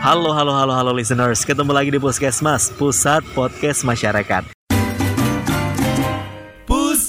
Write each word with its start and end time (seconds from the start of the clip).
Halo, 0.00 0.34
halo, 0.34 0.50
halo, 0.50 0.72
halo 0.74 0.90
listeners. 0.90 1.46
Ketemu 1.46 1.70
lagi 1.70 1.94
di 1.94 2.02
Puskesmas, 2.02 2.74
Pusat 2.74 3.22
Podcast 3.30 3.86
Masyarakat. 3.86 4.59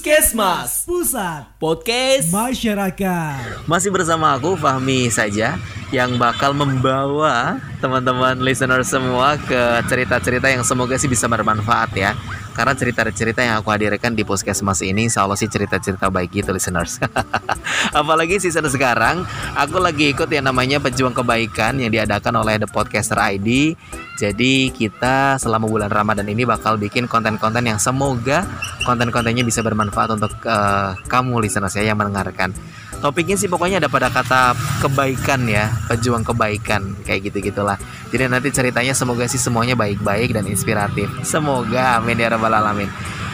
Puskesmas 0.02 0.82
Pusat 0.82 1.62
Podcast 1.62 2.34
Masyarakat 2.34 3.62
Masih 3.70 3.94
bersama 3.94 4.34
aku 4.34 4.58
Fahmi 4.58 5.06
saja 5.06 5.62
yang 5.94 6.18
bakal 6.18 6.50
membawa 6.58 7.62
teman-teman 7.78 8.34
listener 8.42 8.82
semua 8.82 9.38
ke 9.38 9.62
cerita-cerita 9.86 10.50
yang 10.50 10.66
semoga 10.66 10.98
sih 10.98 11.06
bisa 11.06 11.30
bermanfaat 11.30 11.94
ya. 11.94 12.18
Karena 12.50 12.74
cerita-cerita 12.74 13.46
yang 13.46 13.62
aku 13.62 13.70
hadirkan 13.70 14.18
di 14.18 14.26
Puskesmas 14.26 14.82
ini 14.82 15.06
insya 15.06 15.22
Allah 15.22 15.38
sih 15.38 15.46
cerita-cerita 15.46 16.10
baik 16.10 16.34
gitu 16.34 16.50
listeners. 16.50 16.98
Apalagi 18.02 18.42
season 18.42 18.66
sekarang, 18.66 19.22
aku 19.54 19.78
lagi 19.78 20.10
ikut 20.10 20.26
yang 20.34 20.50
namanya 20.50 20.82
Pejuang 20.82 21.14
Kebaikan 21.14 21.78
yang 21.78 21.94
diadakan 21.94 22.42
oleh 22.42 22.58
The 22.58 22.66
Podcaster 22.66 23.22
ID. 23.22 23.78
Jadi 24.22 24.70
kita 24.70 25.34
selama 25.34 25.66
bulan 25.66 25.90
Ramadan 25.90 26.22
ini 26.30 26.46
bakal 26.46 26.78
bikin 26.78 27.10
konten-konten 27.10 27.66
yang 27.66 27.82
semoga 27.82 28.46
konten-kontennya 28.86 29.42
bisa 29.42 29.66
bermanfaat 29.66 30.14
untuk 30.14 30.30
uh, 30.46 30.94
kamu 31.10 31.42
listeners 31.42 31.74
ya 31.74 31.90
yang 31.90 31.98
mendengarkan. 31.98 32.54
Topiknya 33.02 33.34
sih 33.34 33.50
pokoknya 33.50 33.82
ada 33.82 33.90
pada 33.90 34.14
kata 34.14 34.54
kebaikan 34.78 35.42
ya, 35.50 35.74
pejuang 35.90 36.22
kebaikan 36.22 36.94
kayak 37.02 37.34
gitu 37.34 37.50
gitulah. 37.50 37.74
Jadi 38.14 38.30
nanti 38.30 38.54
ceritanya 38.54 38.94
semoga 38.94 39.26
sih 39.26 39.42
semuanya 39.42 39.74
baik-baik 39.74 40.38
dan 40.38 40.46
inspiratif. 40.46 41.10
Semoga 41.26 41.98
amin 41.98 42.22
ya 42.22 42.30
rabbal 42.30 42.54
alamin. 42.54 42.86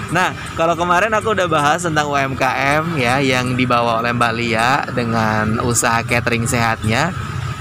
Nah, 0.08 0.32
kalau 0.56 0.72
kemarin 0.72 1.12
aku 1.12 1.36
udah 1.36 1.44
bahas 1.52 1.84
tentang 1.84 2.08
UMKM 2.08 2.96
ya 2.96 3.20
yang 3.20 3.60
dibawa 3.60 4.00
oleh 4.00 4.16
Mbak 4.16 4.32
Lia 4.40 4.88
dengan 4.96 5.60
usaha 5.60 6.00
catering 6.00 6.48
sehatnya. 6.48 7.12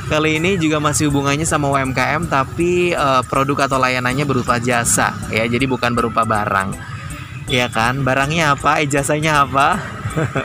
Kali 0.07 0.39
ini 0.39 0.55
juga 0.55 0.79
masih 0.79 1.11
hubungannya 1.11 1.43
sama 1.43 1.67
UMKM 1.67 2.31
tapi 2.31 2.95
uh, 2.95 3.19
produk 3.27 3.67
atau 3.67 3.75
layanannya 3.75 4.23
berupa 4.23 4.55
jasa 4.55 5.11
ya. 5.27 5.43
Jadi 5.43 5.67
bukan 5.67 5.91
berupa 5.91 6.23
barang. 6.23 6.71
Ya 7.51 7.67
kan? 7.67 8.07
Barangnya 8.07 8.55
apa? 8.55 8.79
Ijazahnya 8.79 9.43
apa? 9.43 9.83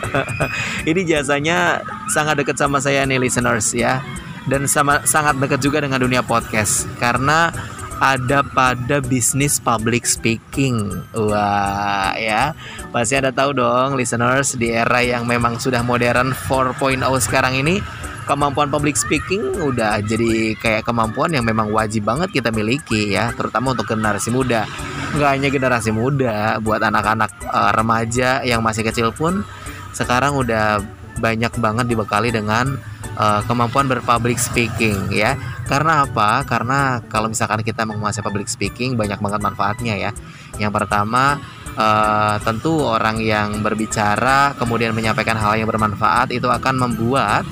ini 0.89 1.07
jasanya 1.07 1.79
sangat 2.11 2.43
dekat 2.43 2.59
sama 2.59 2.83
saya 2.83 3.07
nih 3.07 3.23
listeners 3.23 3.71
ya 3.71 4.03
dan 4.51 4.67
sama 4.67 4.99
sangat 5.07 5.39
dekat 5.39 5.63
juga 5.63 5.79
dengan 5.79 6.03
dunia 6.03 6.19
podcast 6.19 6.83
karena 6.99 7.55
ada 8.03 8.43
pada 8.43 8.99
bisnis 8.99 9.63
public 9.63 10.03
speaking. 10.03 10.91
Wah, 11.15 12.11
ya. 12.19 12.51
Pasti 12.91 13.15
ada 13.15 13.31
tahu 13.31 13.55
dong 13.55 13.95
listeners 13.95 14.59
di 14.59 14.75
era 14.75 14.99
yang 14.99 15.23
memang 15.23 15.55
sudah 15.55 15.79
modern 15.87 16.35
4.0 16.35 16.99
sekarang 17.23 17.63
ini 17.63 17.79
kemampuan 18.23 18.71
public 18.71 18.95
speaking 18.95 19.55
udah 19.59 19.99
jadi 20.03 20.57
kayak 20.59 20.87
kemampuan 20.87 21.31
yang 21.31 21.45
memang 21.45 21.69
wajib 21.69 22.07
banget 22.07 22.31
kita 22.31 22.49
miliki 22.49 23.13
ya, 23.13 23.31
terutama 23.35 23.75
untuk 23.75 23.87
generasi 23.87 24.31
muda. 24.31 24.67
Nggak 25.13 25.29
hanya 25.29 25.49
generasi 25.53 25.91
muda, 25.93 26.57
buat 26.59 26.81
anak-anak 26.81 27.31
uh, 27.47 27.71
remaja 27.75 28.41
yang 28.41 28.65
masih 28.65 28.81
kecil 28.87 29.13
pun 29.13 29.45
sekarang 29.93 30.33
udah 30.33 30.81
banyak 31.21 31.53
banget 31.61 31.85
dibekali 31.85 32.33
dengan 32.33 32.73
uh, 33.17 33.41
kemampuan 33.45 33.85
berpublic 33.85 34.41
speaking 34.41 35.13
ya. 35.13 35.37
Karena 35.69 36.03
apa? 36.03 36.43
Karena 36.43 36.99
kalau 37.07 37.29
misalkan 37.29 37.61
kita 37.61 37.85
menguasai 37.85 38.25
public 38.25 38.49
speaking 38.49 38.97
banyak 38.97 39.21
banget 39.21 39.41
manfaatnya 39.41 39.95
ya. 39.95 40.11
Yang 40.57 40.71
pertama 40.81 41.37
uh, 41.77 42.35
tentu 42.41 42.81
orang 42.81 43.21
yang 43.21 43.61
berbicara 43.61 44.57
kemudian 44.57 44.93
menyampaikan 44.97 45.37
hal 45.37 45.57
yang 45.57 45.69
bermanfaat 45.69 46.33
itu 46.33 46.49
akan 46.49 46.75
membuat 46.77 47.45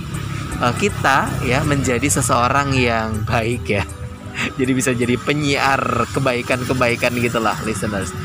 uh, 0.61 0.73
kita 0.77 1.27
ya 1.43 1.65
menjadi 1.65 2.07
seseorang 2.07 2.77
yang 2.77 3.25
baik 3.25 3.65
ya. 3.65 3.83
Jadi 4.57 4.71
bisa 4.71 4.95
jadi 4.95 5.19
penyiar 5.19 6.07
kebaikan-kebaikan 6.15 7.11
gitulah 7.19 7.57
listeners. 7.67 8.15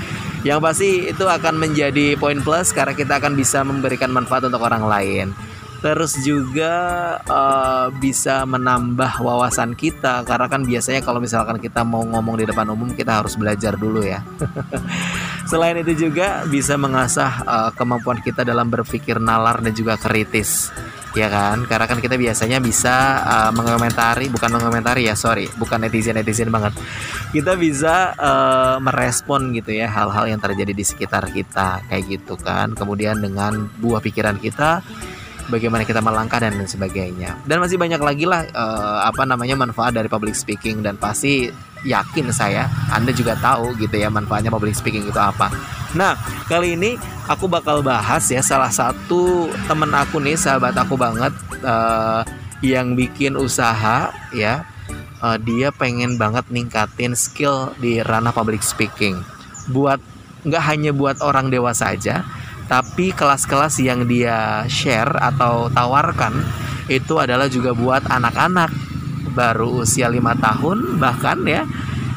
Yang 0.46 0.60
pasti 0.62 0.90
itu 1.10 1.24
akan 1.26 1.58
menjadi 1.58 2.14
poin 2.14 2.38
plus 2.38 2.70
karena 2.70 2.94
kita 2.94 3.18
akan 3.18 3.34
bisa 3.34 3.66
memberikan 3.66 4.14
manfaat 4.14 4.46
untuk 4.46 4.62
orang 4.62 4.86
lain. 4.86 5.34
Terus 5.82 6.16
juga 6.22 6.72
uh, 7.26 7.90
bisa 7.90 8.46
menambah 8.46 9.18
wawasan 9.18 9.74
kita 9.74 10.22
karena 10.22 10.46
kan 10.46 10.62
biasanya 10.62 11.02
kalau 11.02 11.18
misalkan 11.18 11.58
kita 11.58 11.82
mau 11.82 12.06
ngomong 12.06 12.38
di 12.38 12.46
depan 12.46 12.70
umum 12.70 12.94
kita 12.94 13.18
harus 13.20 13.34
belajar 13.34 13.74
dulu 13.74 14.06
ya. 14.06 14.22
Selain 15.50 15.74
itu 15.82 16.06
juga 16.08 16.46
bisa 16.46 16.78
mengasah 16.78 17.32
uh, 17.42 17.70
kemampuan 17.74 18.22
kita 18.22 18.46
dalam 18.46 18.70
berpikir 18.70 19.18
nalar 19.18 19.58
dan 19.58 19.74
juga 19.74 19.98
kritis 19.98 20.70
ya 21.16 21.32
kan? 21.32 21.64
Karena 21.64 21.88
kan 21.88 21.98
kita 21.98 22.20
biasanya 22.20 22.60
bisa 22.60 23.24
uh, 23.24 23.50
mengomentari 23.56 24.28
bukan 24.28 24.52
mengomentari 24.52 25.08
ya 25.08 25.16
sorry. 25.16 25.48
Bukan 25.56 25.82
netizen 25.82 26.20
netizen 26.20 26.52
banget. 26.52 26.76
Kita 27.32 27.56
bisa 27.56 28.12
uh, 28.14 28.76
merespon 28.78 29.56
gitu 29.56 29.72
ya 29.72 29.88
hal-hal 29.88 30.28
yang 30.28 30.38
terjadi 30.38 30.76
di 30.76 30.84
sekitar 30.84 31.32
kita 31.32 31.80
kayak 31.88 32.04
gitu 32.06 32.36
kan. 32.36 32.76
Kemudian 32.76 33.18
dengan 33.18 33.72
buah 33.80 34.04
pikiran 34.04 34.36
kita 34.36 34.84
bagaimana 35.48 35.86
kita 35.86 36.02
melangkah 36.02 36.42
dan 36.42 36.58
lain 36.58 36.68
sebagainya 36.68 37.38
dan 37.46 37.62
masih 37.62 37.78
banyak 37.78 38.00
lagi 38.02 38.24
lah 38.26 38.46
uh, 38.52 39.06
apa 39.06 39.22
namanya 39.22 39.54
manfaat 39.54 39.94
dari 39.94 40.10
public 40.10 40.34
speaking 40.34 40.82
dan 40.82 40.98
pasti 40.98 41.48
yakin 41.86 42.34
saya 42.34 42.66
Anda 42.90 43.14
juga 43.14 43.38
tahu 43.38 43.78
gitu 43.78 43.94
ya 43.94 44.10
manfaatnya 44.10 44.50
public 44.50 44.74
speaking 44.74 45.06
itu 45.06 45.20
apa 45.20 45.48
Nah, 45.96 46.12
kali 46.44 46.76
ini 46.76 47.00
aku 47.24 47.48
bakal 47.48 47.80
bahas 47.80 48.28
ya 48.28 48.44
salah 48.44 48.68
satu 48.68 49.48
temen 49.64 49.88
aku 49.96 50.20
nih, 50.20 50.36
sahabat 50.36 50.76
aku 50.76 50.98
banget 50.98 51.32
uh, 51.64 52.20
yang 52.60 52.92
bikin 52.92 53.32
usaha 53.40 54.12
ya. 54.34 54.68
Uh, 55.24 55.40
dia 55.40 55.72
pengen 55.72 56.20
banget 56.20 56.44
ningkatin 56.52 57.16
skill 57.16 57.72
di 57.80 58.04
ranah 58.04 58.36
public 58.36 58.60
speaking. 58.60 59.16
Buat 59.72 60.04
nggak 60.44 60.64
hanya 60.68 60.92
buat 60.92 61.24
orang 61.24 61.48
dewasa 61.48 61.96
aja, 61.96 62.20
tapi 62.66 63.14
kelas-kelas 63.14 63.78
yang 63.78 64.06
dia 64.10 64.66
share 64.66 65.10
atau 65.18 65.70
tawarkan 65.70 66.34
itu 66.90 67.18
adalah 67.18 67.46
juga 67.46 67.74
buat 67.74 68.06
anak-anak. 68.06 68.70
Baru 69.34 69.84
usia 69.84 70.08
lima 70.08 70.32
tahun 70.38 70.96
bahkan 70.96 71.44
ya 71.46 71.62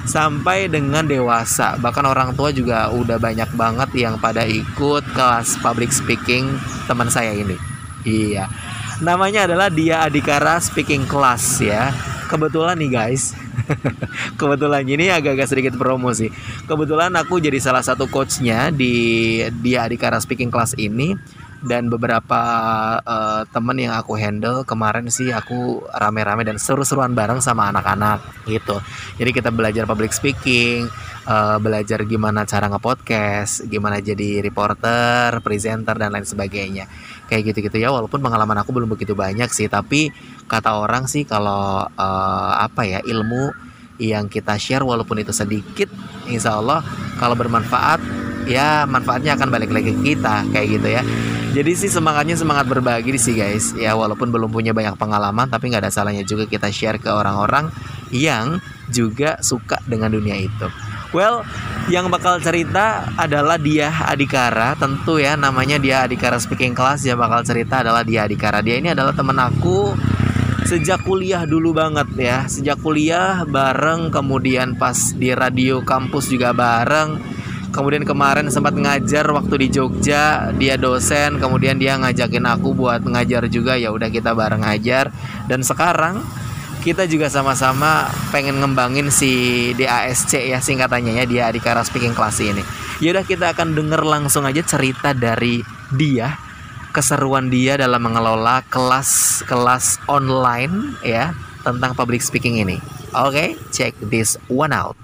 sampai 0.10 0.66
dengan 0.72 1.06
dewasa. 1.06 1.78
Bahkan 1.78 2.06
orang 2.06 2.34
tua 2.34 2.50
juga 2.50 2.90
udah 2.90 3.22
banyak 3.22 3.54
banget 3.54 3.90
yang 3.94 4.16
pada 4.18 4.42
ikut 4.48 5.04
kelas 5.14 5.62
public 5.62 5.94
speaking 5.94 6.50
teman 6.90 7.14
saya 7.14 7.36
ini. 7.36 7.58
Iya. 8.08 8.50
Namanya 9.00 9.48
adalah 9.48 9.72
dia 9.72 10.04
Adikara 10.04 10.60
Speaking 10.60 11.08
Class 11.08 11.64
ya 11.64 11.94
kebetulan 12.30 12.78
nih 12.78 12.92
guys. 12.94 13.34
Kebetulan 14.40 14.86
ini 14.86 15.10
agak-agak 15.10 15.50
sedikit 15.50 15.74
promo 15.78 16.10
sih 16.14 16.30
kebetulan 16.70 17.14
aku 17.18 17.42
jadi 17.42 17.58
salah 17.58 17.82
satu 17.82 18.06
coachnya 18.06 18.70
di 18.70 19.42
dia 19.62 19.90
Adikara 19.90 20.22
Speaking 20.22 20.54
Class 20.54 20.78
ini. 20.78 21.18
Dan 21.60 21.92
beberapa 21.92 22.40
uh, 23.04 23.44
temen 23.52 23.76
yang 23.84 23.92
aku 24.00 24.16
handle 24.16 24.64
kemarin 24.64 25.12
sih 25.12 25.28
aku 25.36 25.84
rame-rame 25.92 26.48
dan 26.48 26.56
seru-seruan 26.56 27.12
bareng 27.12 27.44
sama 27.44 27.68
anak-anak 27.68 28.48
gitu. 28.48 28.80
Jadi 29.20 29.36
kita 29.36 29.52
belajar 29.52 29.84
public 29.84 30.16
speaking 30.16 30.88
uh, 31.30 31.58
belajar 31.62 32.02
gimana 32.08 32.48
cara 32.48 32.66
nge-podcast 32.72 33.70
gimana 33.70 34.02
jadi 34.02 34.42
reporter 34.42 35.44
presenter 35.46 35.96
dan 36.00 36.16
lain 36.16 36.26
sebagainya 36.26 36.90
kayak 37.30 37.54
gitu-gitu. 37.54 37.78
Ya 37.78 37.94
walaupun 37.94 38.20
pengalaman 38.20 38.58
aku 38.60 38.74
belum 38.74 38.90
begitu 38.90 39.14
banyak 39.14 39.54
sih 39.54 39.70
tapi 39.70 40.10
kata 40.50 40.82
orang 40.82 41.06
sih 41.06 41.24
kalau 41.24 41.86
uh, 41.86 42.52
apa 42.58 42.82
ya 42.90 43.00
ilmu 43.06 43.54
yang 44.02 44.26
kita 44.26 44.58
share 44.58 44.82
walaupun 44.82 45.22
itu 45.22 45.30
sedikit 45.30 45.92
insya 46.26 46.58
Allah 46.58 46.82
kalau 47.22 47.36
bermanfaat 47.38 48.00
ya 48.50 48.88
manfaatnya 48.90 49.38
akan 49.38 49.48
balik 49.54 49.70
lagi 49.70 49.94
ke 49.94 50.02
kita 50.16 50.50
kayak 50.50 50.68
gitu 50.82 50.90
ya. 50.90 51.04
Jadi 51.50 51.72
sih 51.74 51.90
semangatnya 51.90 52.38
semangat 52.38 52.70
berbagi 52.70 53.18
sih 53.22 53.38
guys. 53.38 53.78
Ya 53.78 53.94
walaupun 53.94 54.34
belum 54.34 54.50
punya 54.50 54.74
banyak 54.74 54.98
pengalaman 54.98 55.46
tapi 55.50 55.70
nggak 55.70 55.86
ada 55.86 55.94
salahnya 55.94 56.26
juga 56.26 56.50
kita 56.50 56.74
share 56.74 56.98
ke 56.98 57.10
orang-orang 57.14 57.70
yang 58.10 58.58
juga 58.90 59.38
suka 59.46 59.78
dengan 59.86 60.10
dunia 60.10 60.34
itu 60.34 60.89
Well, 61.10 61.42
yang 61.90 62.14
bakal 62.14 62.38
cerita 62.38 63.10
adalah 63.18 63.58
dia 63.58 63.90
Adikara, 63.90 64.78
tentu 64.78 65.18
ya 65.18 65.34
namanya 65.34 65.82
dia 65.82 66.06
Adikara 66.06 66.38
Speaking 66.38 66.78
Class. 66.78 67.02
Ya 67.02 67.18
bakal 67.18 67.42
cerita 67.42 67.82
adalah 67.82 68.06
dia 68.06 68.30
Adikara. 68.30 68.62
Dia 68.62 68.78
ini 68.78 68.94
adalah 68.94 69.18
temen 69.18 69.34
aku 69.42 69.98
sejak 70.70 71.02
kuliah 71.02 71.50
dulu 71.50 71.74
banget 71.74 72.06
ya. 72.14 72.38
Sejak 72.46 72.78
kuliah 72.86 73.42
bareng 73.42 74.14
kemudian 74.14 74.78
pas 74.78 75.18
di 75.18 75.34
radio 75.34 75.82
kampus 75.82 76.30
juga 76.30 76.54
bareng. 76.54 77.42
Kemudian 77.74 78.06
kemarin 78.06 78.54
sempat 78.54 78.78
ngajar 78.78 79.26
waktu 79.34 79.66
di 79.66 79.68
Jogja 79.74 80.54
dia 80.58 80.74
dosen 80.78 81.38
kemudian 81.38 81.78
dia 81.78 81.98
ngajakin 81.98 82.46
aku 82.46 82.78
buat 82.78 83.02
ngajar 83.02 83.50
juga. 83.50 83.82
Ya 83.82 83.90
udah 83.90 84.14
kita 84.14 84.38
bareng 84.38 84.62
ngajar. 84.62 85.10
Dan 85.50 85.66
sekarang 85.66 86.22
kita 86.80 87.04
juga 87.12 87.28
sama-sama 87.28 88.08
pengen 88.32 88.64
ngembangin 88.64 89.12
si 89.12 89.32
DASC 89.76 90.40
ya 90.40 90.64
singkatannya 90.64 91.20
ya 91.20 91.26
dia 91.28 91.46
di 91.52 91.60
Kara 91.60 91.84
Speaking 91.84 92.16
Class 92.16 92.40
ini. 92.40 92.64
Yaudah 93.04 93.28
kita 93.28 93.52
akan 93.52 93.76
denger 93.76 94.02
langsung 94.04 94.48
aja 94.48 94.64
cerita 94.64 95.12
dari 95.12 95.60
dia 95.92 96.40
keseruan 96.96 97.52
dia 97.52 97.76
dalam 97.76 98.02
mengelola 98.02 98.64
kelas-kelas 98.72 100.00
online 100.08 100.96
ya 101.04 101.36
tentang 101.68 101.94
public 101.94 102.24
speaking 102.24 102.64
ini. 102.64 102.80
Oke, 103.12 103.30
okay, 103.30 103.50
check 103.76 103.94
this 104.00 104.40
one 104.48 104.72
out. 104.72 104.96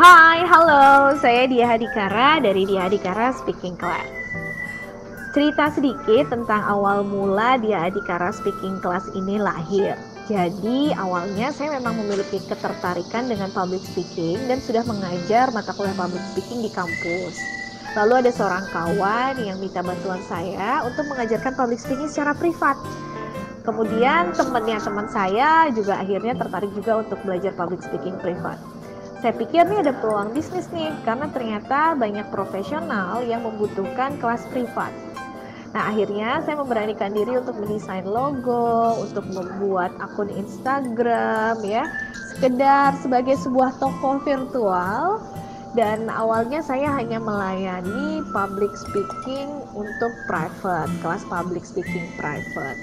Hai, 0.00 0.48
halo, 0.48 1.12
saya 1.20 1.44
Dia 1.44 1.76
Hadikara 1.76 2.40
dari 2.40 2.64
Dia 2.64 2.88
Hadikara 2.88 3.36
Speaking 3.36 3.76
Class. 3.76 4.19
Cerita 5.30 5.70
sedikit 5.70 6.26
tentang 6.26 6.58
awal 6.66 7.06
mula 7.06 7.54
Dia 7.62 7.86
Hadikara 7.86 8.34
Speaking 8.34 8.82
Class 8.82 9.06
ini 9.14 9.38
lahir. 9.38 9.94
Jadi 10.26 10.90
awalnya 10.98 11.54
saya 11.54 11.78
memang 11.78 12.02
memiliki 12.02 12.42
ketertarikan 12.50 13.30
dengan 13.30 13.46
public 13.54 13.78
speaking 13.78 14.42
dan 14.50 14.58
sudah 14.58 14.82
mengajar 14.82 15.54
mata 15.54 15.70
kuliah 15.70 15.94
public 15.94 16.18
speaking 16.34 16.66
di 16.66 16.70
kampus. 16.74 17.38
Lalu 17.94 18.26
ada 18.26 18.30
seorang 18.34 18.66
kawan 18.74 19.38
yang 19.38 19.62
minta 19.62 19.86
bantuan 19.86 20.18
saya 20.26 20.82
untuk 20.82 21.06
mengajarkan 21.06 21.54
public 21.54 21.78
speaking 21.78 22.10
secara 22.10 22.34
privat. 22.34 22.74
Kemudian 23.62 24.34
temannya 24.34 24.82
teman 24.82 25.06
saya 25.14 25.70
juga 25.70 26.02
akhirnya 26.02 26.34
tertarik 26.34 26.74
juga 26.74 27.06
untuk 27.06 27.22
belajar 27.22 27.54
public 27.54 27.86
speaking 27.86 28.18
privat. 28.18 28.58
Saya 29.20 29.36
pikir 29.36 29.68
nih 29.68 29.84
ada 29.84 29.92
peluang 30.00 30.32
bisnis 30.32 30.64
nih 30.72 30.96
karena 31.04 31.28
ternyata 31.28 31.92
banyak 31.92 32.24
profesional 32.32 33.20
yang 33.20 33.44
membutuhkan 33.44 34.16
kelas 34.16 34.48
privat. 34.48 34.88
Nah 35.76 35.92
akhirnya 35.92 36.40
saya 36.40 36.56
memberanikan 36.56 37.12
diri 37.12 37.36
untuk 37.36 37.60
mendesain 37.60 38.08
logo, 38.08 38.96
untuk 38.96 39.28
membuat 39.28 39.92
akun 40.00 40.32
Instagram 40.32 41.60
ya, 41.60 41.84
sekedar 42.32 42.96
sebagai 43.04 43.36
sebuah 43.36 43.76
toko 43.76 44.24
virtual 44.24 45.20
dan 45.76 46.08
awalnya 46.08 46.64
saya 46.64 46.88
hanya 46.88 47.20
melayani 47.20 48.24
public 48.32 48.72
speaking 48.72 49.52
untuk 49.76 50.10
private, 50.26 50.88
kelas 51.04 51.22
public 51.28 51.62
speaking 51.68 52.08
private. 52.16 52.80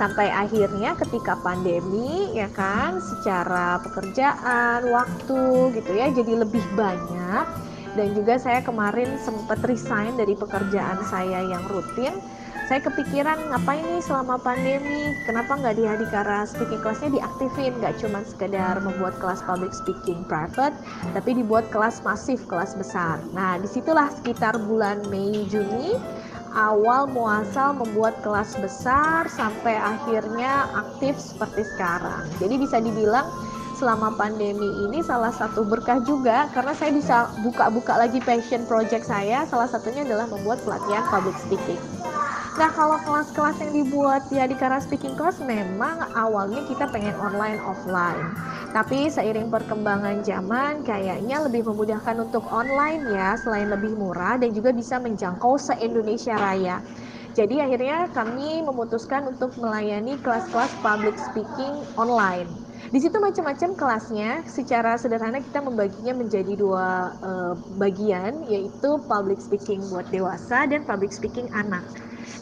Sampai 0.00 0.32
akhirnya 0.32 0.96
ketika 0.96 1.36
pandemi 1.44 2.32
ya 2.32 2.48
kan 2.56 3.04
secara 3.04 3.76
pekerjaan, 3.84 4.88
waktu 4.88 5.76
gitu 5.76 5.92
ya 5.92 6.08
jadi 6.08 6.40
lebih 6.40 6.64
banyak. 6.72 7.44
Dan 7.92 8.16
juga 8.16 8.40
saya 8.40 8.64
kemarin 8.64 9.20
sempat 9.20 9.60
resign 9.68 10.16
dari 10.16 10.32
pekerjaan 10.32 11.04
saya 11.04 11.44
yang 11.44 11.60
rutin. 11.68 12.16
Saya 12.70 12.86
kepikiran 12.86 13.50
ngapain 13.50 13.82
nih 13.82 13.98
selama 13.98 14.38
pandemi? 14.38 15.10
Kenapa 15.26 15.58
nggak 15.58 15.74
di 15.74 15.84
Hadikara 15.90 16.46
speaking 16.46 16.78
kelasnya 16.78 17.18
diaktifin? 17.18 17.74
Nggak 17.82 17.98
cuma 17.98 18.22
sekedar 18.22 18.78
membuat 18.78 19.18
kelas 19.18 19.42
public 19.42 19.74
speaking 19.74 20.22
private 20.30 20.72
tapi 21.10 21.34
dibuat 21.34 21.66
kelas 21.74 21.98
masif 22.06 22.46
kelas 22.46 22.78
besar. 22.78 23.18
Nah 23.34 23.58
di 23.58 23.66
situlah 23.66 24.06
sekitar 24.14 24.54
bulan 24.64 25.02
Mei 25.10 25.44
Juni 25.50 25.98
awal 26.54 27.06
muasal 27.06 27.76
membuat 27.78 28.18
kelas 28.24 28.56
besar 28.58 29.26
sampai 29.30 29.78
akhirnya 29.78 30.66
aktif 30.74 31.18
seperti 31.18 31.66
sekarang. 31.76 32.26
Jadi 32.42 32.54
bisa 32.58 32.82
dibilang 32.82 33.26
selama 33.78 34.12
pandemi 34.12 34.68
ini 34.88 35.00
salah 35.00 35.32
satu 35.32 35.64
berkah 35.64 36.04
juga 36.04 36.52
karena 36.52 36.76
saya 36.76 36.92
bisa 36.92 37.16
buka-buka 37.40 37.96
lagi 37.96 38.20
passion 38.20 38.66
project 38.68 39.08
saya. 39.08 39.48
Salah 39.48 39.70
satunya 39.70 40.04
adalah 40.04 40.28
membuat 40.28 40.60
pelatihan 40.66 41.06
public 41.08 41.36
speaking 41.40 41.80
Nah 42.58 42.66
kalau 42.74 42.98
kelas-kelas 43.06 43.62
yang 43.62 43.72
dibuat 43.84 44.26
ya 44.34 44.50
di 44.50 44.58
Kara 44.58 44.82
Speaking 44.82 45.14
Class 45.14 45.38
memang 45.38 46.02
awalnya 46.18 46.66
kita 46.66 46.90
pengen 46.90 47.14
online 47.22 47.62
offline. 47.62 48.34
Tapi 48.74 49.06
seiring 49.06 49.54
perkembangan 49.54 50.26
zaman 50.26 50.82
kayaknya 50.82 51.46
lebih 51.46 51.62
memudahkan 51.70 52.18
untuk 52.18 52.42
online 52.50 53.06
ya 53.14 53.38
selain 53.38 53.70
lebih 53.70 53.94
murah 53.94 54.34
dan 54.34 54.50
juga 54.50 54.74
bisa 54.74 54.98
menjangkau 54.98 55.58
se-Indonesia 55.62 56.34
Raya. 56.34 56.82
Jadi 57.38 57.62
akhirnya 57.62 58.10
kami 58.10 58.58
memutuskan 58.66 59.30
untuk 59.30 59.54
melayani 59.54 60.18
kelas-kelas 60.18 60.74
public 60.82 61.14
speaking 61.14 61.86
online. 61.94 62.50
Di 62.90 62.98
situ 62.98 63.22
macam-macam 63.22 63.78
kelasnya. 63.78 64.42
Secara 64.50 64.98
sederhana 64.98 65.38
kita 65.38 65.62
membaginya 65.62 66.18
menjadi 66.18 66.58
dua 66.58 67.14
uh, 67.22 67.54
bagian, 67.78 68.42
yaitu 68.50 68.98
public 69.06 69.38
speaking 69.38 69.78
buat 69.94 70.10
dewasa 70.10 70.66
dan 70.66 70.82
public 70.82 71.14
speaking 71.14 71.46
anak. 71.54 71.86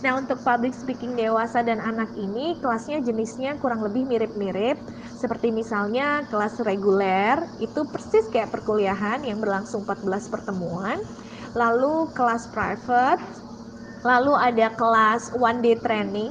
Nah, 0.00 0.18
untuk 0.18 0.40
public 0.46 0.74
speaking 0.74 1.18
dewasa 1.18 1.62
dan 1.66 1.82
anak 1.82 2.10
ini 2.14 2.58
kelasnya 2.62 3.02
jenisnya 3.02 3.58
kurang 3.58 3.82
lebih 3.82 4.06
mirip-mirip. 4.06 4.78
Seperti 5.18 5.50
misalnya 5.50 6.22
kelas 6.30 6.62
reguler 6.62 7.42
itu 7.58 7.82
persis 7.90 8.26
kayak 8.30 8.54
perkuliahan 8.54 9.26
yang 9.26 9.42
berlangsung 9.42 9.82
14 9.82 10.30
pertemuan. 10.30 10.98
Lalu 11.58 12.10
kelas 12.14 12.46
private, 12.54 13.22
lalu 14.06 14.32
ada 14.38 14.70
kelas 14.78 15.34
one 15.34 15.58
day 15.64 15.74
training, 15.82 16.30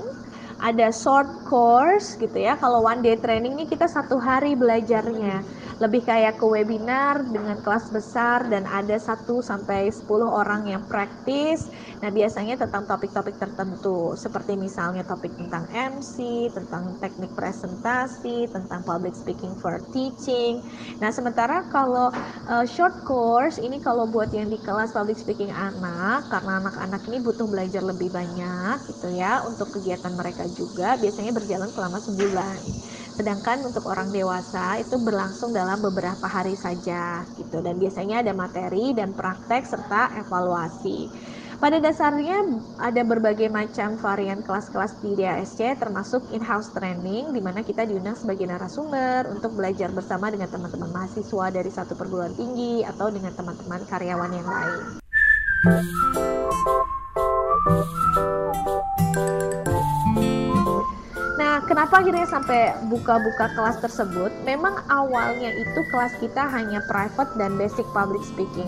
ada 0.57 0.89
short 0.89 1.29
course 1.45 2.17
gitu 2.17 2.37
ya. 2.37 2.57
Kalau 2.57 2.81
one 2.81 3.05
day 3.05 3.17
training 3.17 3.57
ini 3.57 3.65
kita 3.69 3.85
satu 3.85 4.17
hari 4.17 4.57
belajarnya 4.57 5.45
lebih 5.77 6.09
kayak 6.09 6.41
ke 6.41 6.45
webinar 6.45 7.21
dengan 7.29 7.61
kelas 7.61 7.93
besar 7.93 8.49
dan 8.49 8.65
ada 8.65 8.97
1 8.97 9.29
sampai 9.45 9.93
10 9.93 10.09
orang 10.25 10.65
yang 10.65 10.81
praktis. 10.89 11.69
Nah, 12.01 12.09
biasanya 12.09 12.57
tentang 12.57 12.89
topik-topik 12.89 13.37
tertentu 13.37 14.17
seperti 14.17 14.57
misalnya 14.57 15.05
topik 15.05 15.33
tentang 15.37 15.69
MC, 15.69 16.49
tentang 16.49 16.97
teknik 16.97 17.29
presentasi, 17.37 18.49
tentang 18.49 18.81
public 18.81 19.13
speaking 19.13 19.53
for 19.61 19.77
teaching. 19.93 20.65
Nah, 20.97 21.13
sementara 21.13 21.69
kalau 21.69 22.09
uh, 22.49 22.65
short 22.65 23.05
course 23.05 23.61
ini 23.61 23.77
kalau 23.77 24.09
buat 24.09 24.33
yang 24.33 24.49
di 24.49 24.57
kelas 24.65 24.97
public 24.97 25.21
speaking 25.21 25.53
anak 25.53 26.25
karena 26.33 26.57
anak-anak 26.57 27.01
ini 27.05 27.17
butuh 27.21 27.45
belajar 27.45 27.85
lebih 27.85 28.09
banyak 28.09 28.81
gitu 28.89 29.13
ya 29.13 29.45
untuk 29.45 29.69
kegiatan 29.77 30.13
mereka 30.17 30.46
juga 30.53 30.95
biasanya 31.01 31.31
berjalan 31.35 31.69
selama 31.71 31.97
sebulan. 31.99 32.59
Sedangkan 33.17 33.65
untuk 33.65 33.89
orang 33.89 34.13
dewasa 34.13 34.77
itu 34.77 34.93
berlangsung 35.01 35.49
dalam 35.49 35.81
beberapa 35.81 36.29
hari 36.29 36.53
saja 36.53 37.25
gitu 37.33 37.65
dan 37.65 37.81
biasanya 37.81 38.21
ada 38.21 38.29
materi 38.37 38.93
dan 38.93 39.09
praktek 39.17 39.65
serta 39.65 40.13
evaluasi. 40.21 41.09
Pada 41.57 41.81
dasarnya 41.81 42.61
ada 42.77 43.01
berbagai 43.01 43.49
macam 43.49 43.97
varian 43.97 44.45
kelas-kelas 44.45 45.01
di 45.01 45.17
DASC 45.17 45.57
termasuk 45.81 46.21
in-house 46.29 46.69
training 46.69 47.33
di 47.33 47.41
mana 47.41 47.65
kita 47.65 47.81
diundang 47.89 48.13
sebagai 48.13 48.45
narasumber 48.45 49.25
untuk 49.33 49.57
belajar 49.57 49.89
bersama 49.89 50.29
dengan 50.29 50.53
teman-teman 50.53 50.93
mahasiswa 50.93 51.49
dari 51.49 51.73
satu 51.73 51.97
perguruan 51.97 52.37
tinggi 52.37 52.85
atau 52.85 53.09
dengan 53.09 53.33
teman-teman 53.33 53.81
karyawan 53.89 54.31
yang 54.37 54.45
lain. 54.45 55.01
Kenapa 61.67 62.01
akhirnya 62.01 62.25
sampai 62.25 62.73
buka-buka 62.87 63.51
kelas 63.53 63.77
tersebut? 63.83 64.31
Memang 64.47 64.81
awalnya 64.87 65.51
itu 65.51 65.79
kelas 65.91 66.15
kita 66.17 66.47
hanya 66.47 66.79
private 66.87 67.35
dan 67.35 67.59
basic 67.59 67.85
public 67.91 68.23
speaking. 68.23 68.67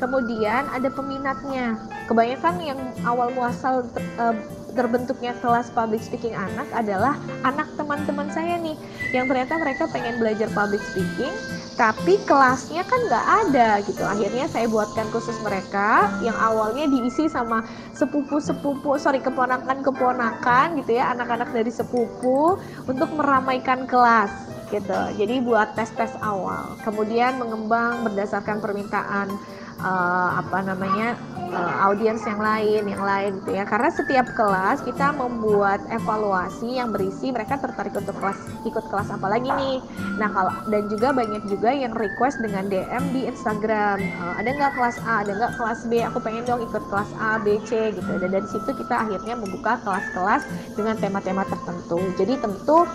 Kemudian 0.00 0.66
ada 0.72 0.88
peminatnya. 0.88 1.76
Kebanyakan 2.08 2.54
yang 2.64 2.80
awal 3.04 3.28
muasal 3.36 3.84
uh, 4.16 4.34
terbentuknya 4.76 5.32
kelas 5.40 5.72
public 5.72 6.02
speaking 6.04 6.36
anak 6.36 6.68
adalah 6.74 7.16
anak 7.44 7.68
teman-teman 7.78 8.28
saya 8.28 8.60
nih 8.60 8.76
yang 9.16 9.28
ternyata 9.30 9.56
mereka 9.56 9.88
pengen 9.88 10.20
belajar 10.20 10.48
public 10.52 10.82
speaking 10.82 11.32
tapi 11.78 12.18
kelasnya 12.26 12.82
kan 12.82 12.98
nggak 13.06 13.26
ada 13.46 13.68
gitu. 13.86 14.02
Akhirnya 14.02 14.50
saya 14.50 14.66
buatkan 14.66 15.06
khusus 15.14 15.38
mereka 15.46 16.10
yang 16.26 16.34
awalnya 16.34 16.90
diisi 16.90 17.30
sama 17.30 17.62
sepupu-sepupu 17.94 18.98
sorry 18.98 19.22
keponakan-keponakan 19.22 20.74
gitu 20.82 20.98
ya 20.98 21.14
anak-anak 21.14 21.54
dari 21.54 21.70
sepupu 21.70 22.58
untuk 22.90 23.08
meramaikan 23.14 23.86
kelas 23.86 24.30
gitu. 24.74 25.00
Jadi 25.14 25.38
buat 25.38 25.78
tes-tes 25.78 26.18
awal. 26.18 26.74
Kemudian 26.82 27.38
mengembang 27.38 28.02
berdasarkan 28.10 28.58
permintaan 28.58 29.30
uh, 29.78 30.42
apa 30.42 30.58
namanya 30.66 31.14
uh, 31.52 31.74
audiens 31.88 32.22
yang 32.24 32.40
lain 32.40 32.82
yang 32.88 33.02
lain 33.02 33.30
gitu 33.42 33.50
ya. 33.56 33.64
Karena 33.68 33.90
setiap 33.92 34.26
kelas 34.32 34.84
kita 34.84 35.12
membuat 35.16 35.82
evaluasi 35.92 36.78
yang 36.78 36.92
berisi 36.94 37.32
mereka 37.32 37.58
tertarik 37.60 37.92
untuk 37.96 38.16
kelas 38.16 38.38
ikut 38.64 38.84
kelas 38.88 39.08
apa 39.12 39.26
lagi 39.28 39.48
nih. 39.48 39.78
Nah 40.20 40.28
kalau 40.32 40.52
dan 40.68 40.88
juga 40.88 41.08
banyak 41.12 41.42
juga 41.48 41.70
yang 41.72 41.92
request 41.96 42.40
dengan 42.40 42.68
DM 42.68 43.04
di 43.12 43.20
Instagram. 43.28 43.98
Uh, 44.20 44.34
ada 44.40 44.48
nggak 44.48 44.72
kelas 44.76 44.96
A 45.04 45.14
ada 45.26 45.32
nggak 45.36 45.52
kelas 45.56 45.80
B? 45.88 45.92
Aku 46.04 46.18
pengen 46.22 46.44
dong 46.44 46.62
ikut 46.64 46.84
kelas 46.88 47.10
A 47.18 47.40
B 47.40 47.60
C 47.68 47.92
gitu. 47.92 48.12
Dan 48.18 48.30
dari 48.32 48.48
situ 48.48 48.70
kita 48.72 49.08
akhirnya 49.08 49.34
membuka 49.36 49.80
kelas-kelas 49.84 50.42
dengan 50.74 50.96
tema-tema 50.96 51.44
tertentu. 51.46 52.00
Jadi 52.16 52.40
tentu 52.40 52.88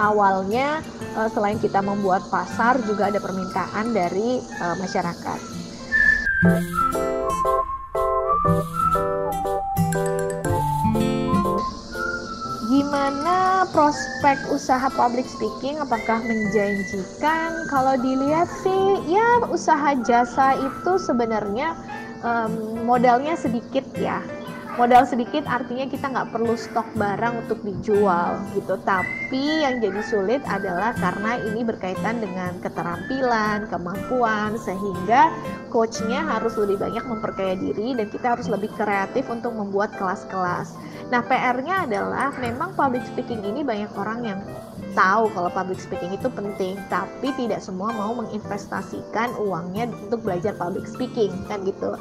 awalnya 0.00 0.80
selain 1.36 1.60
kita 1.60 1.84
membuat 1.84 2.24
pasar 2.32 2.80
juga 2.88 3.12
ada 3.12 3.20
permintaan 3.20 3.92
dari 3.92 4.40
masyarakat 4.80 5.62
prospek 13.92 14.48
usaha 14.48 14.88
public 14.96 15.28
speaking? 15.28 15.76
Apakah 15.76 16.24
menjanjikan? 16.24 17.68
Kalau 17.68 18.00
dilihat 18.00 18.48
sih, 18.64 19.04
ya 19.04 19.44
usaha 19.52 19.92
jasa 20.00 20.56
itu 20.56 20.96
sebenarnya 20.96 21.76
um, 22.24 22.80
modalnya 22.88 23.36
sedikit 23.36 23.84
ya. 24.00 24.24
Modal 24.80 25.04
sedikit 25.04 25.44
artinya 25.44 25.84
kita 25.84 26.08
nggak 26.08 26.32
perlu 26.32 26.56
stok 26.56 26.88
barang 26.96 27.44
untuk 27.44 27.60
dijual 27.60 28.40
gitu 28.56 28.80
tapi 28.88 29.64
yang 29.64 29.84
jadi 29.84 30.00
sulit 30.00 30.40
adalah 30.48 30.96
karena 30.96 31.36
ini 31.44 31.60
berkaitan 31.60 32.24
dengan 32.24 32.56
keterampilan 32.64 33.68
kemampuan 33.68 34.56
sehingga 34.56 35.28
coachnya 35.68 36.24
harus 36.24 36.56
lebih 36.56 36.80
banyak 36.80 37.04
memperkaya 37.04 37.54
diri 37.60 37.92
dan 37.92 38.08
kita 38.08 38.36
harus 38.38 38.48
lebih 38.48 38.72
kreatif 38.72 39.28
untuk 39.28 39.52
membuat 39.52 39.92
kelas-kelas 40.00 40.72
nah 41.12 41.20
PR-nya 41.20 41.84
adalah 41.84 42.32
memang 42.40 42.72
public 42.72 43.04
speaking 43.04 43.44
ini 43.44 43.60
banyak 43.60 43.92
orang 44.00 44.20
yang 44.24 44.40
tahu 44.92 45.28
kalau 45.32 45.50
public 45.52 45.80
speaking 45.80 46.12
itu 46.12 46.28
penting, 46.28 46.76
tapi 46.92 47.32
tidak 47.36 47.64
semua 47.64 47.90
mau 47.96 48.12
menginvestasikan 48.16 49.32
uangnya 49.40 49.88
untuk 49.88 50.20
belajar 50.24 50.52
public 50.56 50.84
speaking 50.84 51.32
kan 51.48 51.64
gitu. 51.64 51.96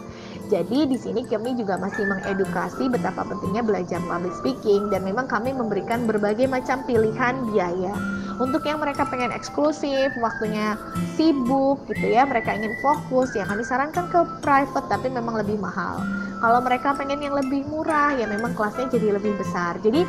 Jadi 0.51 0.83
di 0.83 0.99
sini 0.99 1.23
kami 1.23 1.55
juga 1.55 1.79
masih 1.79 2.03
mengedukasi 2.03 2.91
betapa 2.91 3.23
pentingnya 3.23 3.63
belajar 3.63 4.03
public 4.03 4.35
speaking 4.35 4.91
dan 4.91 5.07
memang 5.07 5.23
kami 5.31 5.55
memberikan 5.55 6.03
berbagai 6.03 6.43
macam 6.51 6.83
pilihan 6.83 7.39
biaya. 7.55 7.95
Untuk 8.35 8.67
yang 8.67 8.83
mereka 8.83 9.07
pengen 9.07 9.31
eksklusif, 9.31 10.11
waktunya 10.19 10.75
sibuk 11.15 11.79
gitu 11.87 12.03
ya, 12.03 12.27
mereka 12.27 12.51
ingin 12.51 12.75
fokus, 12.83 13.31
ya 13.31 13.47
kami 13.47 13.63
sarankan 13.63 14.11
ke 14.11 14.19
private 14.43 14.91
tapi 14.91 15.07
memang 15.07 15.39
lebih 15.39 15.55
mahal. 15.55 16.03
Kalau 16.43 16.59
mereka 16.59 16.99
pengen 16.99 17.23
yang 17.23 17.37
lebih 17.37 17.63
murah, 17.71 18.11
ya 18.17 18.27
memang 18.27 18.51
kelasnya 18.51 18.91
jadi 18.91 19.15
lebih 19.21 19.31
besar. 19.39 19.79
Jadi 19.79 20.03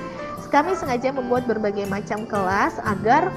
kami 0.51 0.75
sengaja 0.75 1.15
membuat 1.15 1.47
berbagai 1.47 1.87
macam 1.87 2.27
kelas 2.27 2.83
agar 2.83 3.31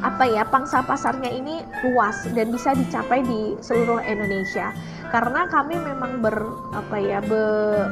apa 0.00 0.24
ya 0.24 0.42
pangsa 0.48 0.80
pasarnya 0.80 1.28
ini 1.28 1.60
luas 1.84 2.24
dan 2.32 2.52
bisa 2.52 2.72
dicapai 2.72 3.20
di 3.24 3.56
seluruh 3.60 4.00
Indonesia 4.04 4.72
karena 5.10 5.50
kami 5.50 5.74
memang 5.76 6.22
ber 6.22 6.38
apa 6.72 6.96
ya 7.02 7.18
be, 7.18 7.42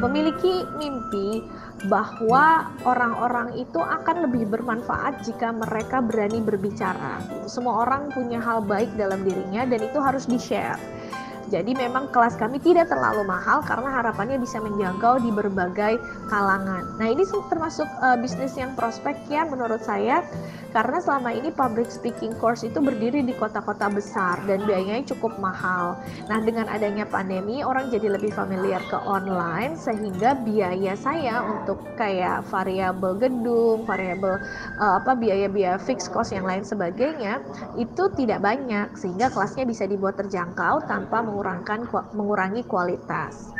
memiliki 0.06 0.62
mimpi 0.78 1.42
bahwa 1.86 2.70
orang-orang 2.82 3.54
itu 3.58 3.78
akan 3.78 4.26
lebih 4.26 4.50
bermanfaat 4.50 5.22
jika 5.22 5.54
mereka 5.54 6.02
berani 6.02 6.42
berbicara. 6.42 7.22
Semua 7.46 7.86
orang 7.86 8.10
punya 8.10 8.42
hal 8.42 8.66
baik 8.66 8.90
dalam 8.98 9.22
dirinya 9.22 9.62
dan 9.66 9.86
itu 9.86 9.98
harus 10.02 10.26
di-share. 10.26 10.78
Jadi 11.48 11.72
memang 11.72 12.12
kelas 12.12 12.36
kami 12.36 12.60
tidak 12.60 12.92
terlalu 12.92 13.24
mahal 13.24 13.64
karena 13.64 13.88
harapannya 13.88 14.36
bisa 14.36 14.60
menjangkau 14.60 15.20
di 15.24 15.32
berbagai 15.32 15.96
kalangan. 16.28 16.84
Nah 17.00 17.08
ini 17.08 17.24
termasuk 17.48 17.88
uh, 18.04 18.16
bisnis 18.20 18.52
yang 18.54 18.76
prospek 18.76 19.16
ya 19.32 19.48
menurut 19.48 19.80
saya 19.80 20.20
karena 20.68 21.00
selama 21.00 21.32
ini 21.32 21.48
public 21.48 21.88
speaking 21.88 22.36
course 22.36 22.60
itu 22.60 22.76
berdiri 22.76 23.24
di 23.24 23.32
kota-kota 23.32 23.88
besar 23.88 24.36
dan 24.44 24.68
biayanya 24.68 25.08
cukup 25.08 25.32
mahal. 25.40 25.96
Nah 26.28 26.38
dengan 26.44 26.68
adanya 26.68 27.08
pandemi 27.08 27.64
orang 27.64 27.88
jadi 27.88 28.20
lebih 28.20 28.36
familiar 28.36 28.84
ke 28.92 29.00
online 29.08 29.80
sehingga 29.80 30.36
biaya 30.44 30.92
saya 30.92 31.40
untuk 31.40 31.80
kayak 31.96 32.44
variabel 32.52 33.16
gedung, 33.16 33.88
variabel 33.88 34.36
uh, 34.76 35.00
apa 35.00 35.16
biaya-biaya 35.16 35.80
fixed 35.80 36.12
cost 36.12 36.36
yang 36.36 36.44
lain 36.44 36.60
sebagainya 36.60 37.40
itu 37.80 38.12
tidak 38.20 38.44
banyak 38.44 38.92
sehingga 38.92 39.32
kelasnya 39.32 39.64
bisa 39.64 39.88
dibuat 39.88 40.20
terjangkau 40.20 40.84
tanpa 40.84 41.24
mengurangkan 41.38 41.86
mengurangi 42.18 42.66
kualitas. 42.66 43.54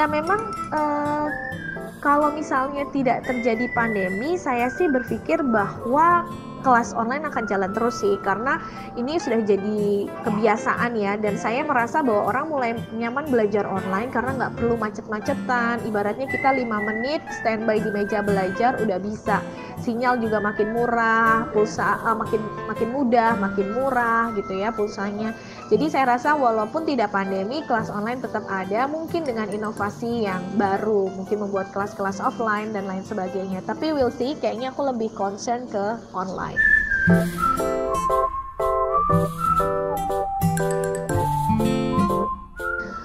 Nah, 0.00 0.08
memang 0.08 0.40
uh, 0.72 1.23
kalau 2.04 2.28
misalnya 2.28 2.84
tidak 2.92 3.24
terjadi 3.24 3.64
pandemi, 3.72 4.36
saya 4.36 4.68
sih 4.68 4.92
berpikir 4.92 5.40
bahwa 5.40 6.28
kelas 6.60 6.96
online 6.96 7.28
akan 7.28 7.44
jalan 7.44 7.72
terus 7.76 8.00
sih 8.00 8.16
karena 8.24 8.56
ini 8.96 9.16
sudah 9.16 9.40
jadi 9.40 10.08
kebiasaan 10.24 11.00
ya. 11.00 11.16
Dan 11.16 11.40
saya 11.40 11.64
merasa 11.64 12.04
bahwa 12.04 12.28
orang 12.28 12.46
mulai 12.52 12.70
nyaman 12.92 13.24
belajar 13.32 13.64
online 13.64 14.12
karena 14.12 14.36
nggak 14.36 14.52
perlu 14.60 14.76
macet-macetan. 14.76 15.80
Ibaratnya 15.88 16.28
kita 16.28 16.52
lima 16.52 16.76
menit 16.84 17.24
standby 17.40 17.80
di 17.80 17.88
meja 17.88 18.20
belajar 18.20 18.76
udah 18.80 19.00
bisa. 19.00 19.40
Sinyal 19.80 20.20
juga 20.20 20.40
makin 20.40 20.72
murah 20.72 21.48
pulsa 21.52 22.00
uh, 22.04 22.16
makin 22.16 22.40
makin 22.64 22.88
mudah 22.92 23.36
makin 23.36 23.68
murah 23.76 24.32
gitu 24.32 24.56
ya 24.56 24.72
pulsanya 24.72 25.36
jadi 25.72 25.86
saya 25.88 26.04
rasa 26.16 26.36
walaupun 26.36 26.84
tidak 26.84 27.12
pandemi 27.14 27.64
kelas 27.64 27.88
online 27.88 28.20
tetap 28.20 28.44
ada 28.52 28.84
mungkin 28.84 29.24
dengan 29.24 29.48
inovasi 29.48 30.28
yang 30.28 30.44
baru 30.60 31.08
mungkin 31.08 31.48
membuat 31.48 31.72
kelas-kelas 31.72 32.20
offline 32.20 32.76
dan 32.76 32.84
lain 32.84 33.04
sebagainya 33.04 33.64
tapi 33.64 33.96
we'll 33.96 34.12
see 34.12 34.36
kayaknya 34.36 34.68
aku 34.68 34.84
lebih 34.84 35.08
concern 35.16 35.64
ke 35.68 35.96
online 36.12 36.60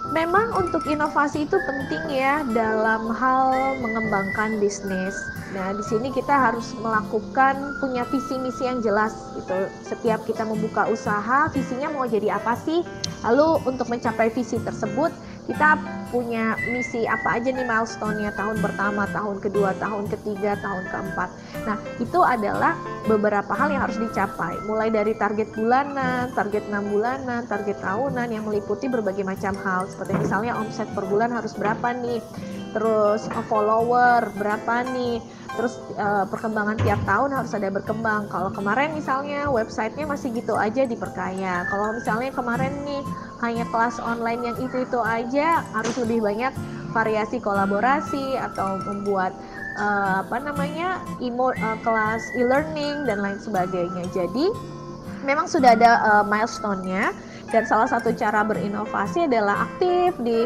Memang 0.10 0.52
untuk 0.52 0.84
inovasi 0.84 1.48
itu 1.48 1.56
penting 1.64 2.12
ya 2.12 2.44
dalam 2.52 3.08
hal 3.16 3.80
mengembangkan 3.80 4.60
bisnis. 4.60 5.16
Nah, 5.50 5.74
di 5.74 5.82
sini 5.82 6.14
kita 6.14 6.30
harus 6.30 6.78
melakukan 6.78 7.82
punya 7.82 8.06
visi 8.06 8.38
misi 8.38 8.70
yang 8.70 8.86
jelas 8.86 9.34
gitu. 9.34 9.58
Setiap 9.82 10.22
kita 10.30 10.46
membuka 10.46 10.86
usaha, 10.86 11.50
visinya 11.50 11.90
mau 11.90 12.06
jadi 12.06 12.38
apa 12.38 12.54
sih? 12.54 12.86
Lalu 13.26 13.66
untuk 13.66 13.90
mencapai 13.90 14.30
visi 14.30 14.62
tersebut, 14.62 15.10
kita 15.50 15.82
punya 16.14 16.54
misi 16.70 17.10
apa 17.10 17.42
aja 17.42 17.50
nih 17.50 17.66
milestone-nya 17.66 18.34
tahun 18.38 18.62
pertama, 18.62 19.10
tahun 19.10 19.42
kedua, 19.42 19.74
tahun 19.82 20.06
ketiga, 20.10 20.58
tahun 20.62 20.86
keempat. 20.90 21.30
Nah, 21.66 21.78
itu 21.98 22.20
adalah 22.22 22.78
beberapa 23.10 23.50
hal 23.54 23.74
yang 23.74 23.82
harus 23.86 23.98
dicapai. 23.98 24.58
Mulai 24.70 24.94
dari 24.94 25.18
target 25.18 25.50
bulanan, 25.58 26.30
target 26.38 26.66
enam 26.70 26.90
bulanan, 26.94 27.50
target 27.50 27.82
tahunan 27.82 28.30
yang 28.30 28.46
meliputi 28.46 28.86
berbagai 28.90 29.26
macam 29.26 29.58
hal. 29.66 29.90
Seperti 29.90 30.18
misalnya 30.22 30.54
omset 30.58 30.90
per 30.94 31.06
bulan 31.10 31.34
harus 31.34 31.54
berapa 31.58 31.98
nih, 31.98 32.22
terus 32.74 33.26
follower 33.50 34.30
berapa 34.38 34.86
nih, 34.90 35.22
terus 35.58 35.78
uh, 35.98 36.26
perkembangan 36.30 36.78
tiap 36.82 37.02
tahun 37.06 37.34
harus 37.34 37.54
ada 37.54 37.70
berkembang. 37.74 38.30
Kalau 38.30 38.50
kemarin 38.54 38.94
misalnya 38.98 39.50
websitenya 39.50 40.10
masih 40.10 40.34
gitu 40.34 40.58
aja 40.58 40.86
diperkaya. 40.86 41.70
Kalau 41.70 41.98
misalnya 41.98 42.30
kemarin 42.34 42.74
nih 42.86 43.02
hanya 43.40 43.64
kelas 43.72 43.98
online 44.04 44.52
yang 44.52 44.58
itu-itu 44.60 45.00
aja 45.00 45.64
harus 45.72 45.96
lebih 46.00 46.24
banyak 46.24 46.52
variasi 46.92 47.38
kolaborasi 47.38 48.36
atau 48.36 48.82
membuat 48.84 49.32
uh, 49.78 50.26
apa 50.26 50.38
namanya 50.42 51.00
imo, 51.24 51.54
uh, 51.54 51.78
kelas 51.86 52.22
e-learning 52.36 53.08
dan 53.08 53.22
lain 53.24 53.40
sebagainya. 53.40 54.04
Jadi 54.12 54.50
memang 55.24 55.46
sudah 55.48 55.78
ada 55.78 55.92
uh, 56.04 56.24
milestone-nya 56.26 57.14
dan 57.50 57.66
salah 57.66 57.90
satu 57.90 58.14
cara 58.14 58.46
berinovasi 58.46 59.26
adalah 59.26 59.66
aktif 59.66 60.14
di 60.22 60.46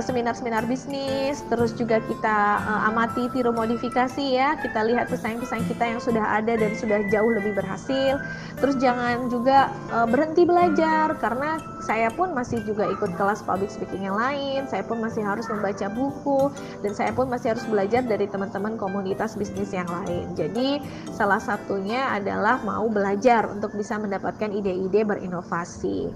seminar-seminar 0.00 0.64
bisnis, 0.64 1.44
terus 1.52 1.76
juga 1.76 2.00
kita 2.08 2.62
uh, 2.64 2.88
amati 2.88 3.28
tiru 3.34 3.52
modifikasi 3.52 4.24
ya, 4.24 4.56
kita 4.62 4.88
lihat 4.88 5.12
pesaing-pesaing 5.12 5.68
kita 5.68 5.84
yang 5.84 6.00
sudah 6.00 6.24
ada 6.40 6.56
dan 6.56 6.72
sudah 6.78 7.04
jauh 7.12 7.28
lebih 7.28 7.52
berhasil. 7.52 8.16
Terus 8.56 8.80
jangan 8.80 9.28
juga 9.28 9.68
uh, 9.92 10.08
berhenti 10.08 10.48
belajar 10.48 11.12
karena 11.20 11.60
saya 11.84 12.08
pun 12.14 12.32
masih 12.32 12.64
juga 12.64 12.88
ikut 12.88 13.12
kelas 13.20 13.44
public 13.44 13.68
speaking 13.68 14.08
yang 14.08 14.16
lain, 14.16 14.64
saya 14.70 14.86
pun 14.86 15.02
masih 15.02 15.20
harus 15.20 15.44
membaca 15.50 15.90
buku 15.92 16.48
dan 16.80 16.96
saya 16.96 17.12
pun 17.12 17.28
masih 17.28 17.52
harus 17.52 17.66
belajar 17.68 18.00
dari 18.06 18.24
teman-teman 18.30 18.80
komunitas 18.80 19.36
bisnis 19.36 19.74
yang 19.74 19.90
lain. 19.90 20.32
Jadi 20.32 20.80
salah 21.12 21.42
satunya 21.42 22.08
adalah 22.14 22.62
mau 22.64 22.88
belajar 22.88 23.50
untuk 23.50 23.76
bisa 23.76 23.98
mendapatkan 23.98 24.48
ide-ide 24.54 25.04
berinovasi. 25.04 26.08